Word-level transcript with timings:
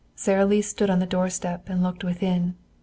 Sara 0.15 0.47
Lee 0.47 0.63
stood 0.63 0.89
on 0.89 0.97
the 0.97 1.05
doorstep 1.05 1.69
and 1.69 1.83
looked 1.83 2.03
within. 2.03 2.55